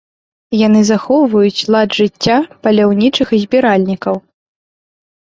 Яны 0.67 0.81
захоўваюць 0.91 1.65
лад 1.77 1.89
жыцця 1.99 2.37
паляўнічых 2.65 3.27
і 3.39 3.45
збіральнікаў. 3.47 4.15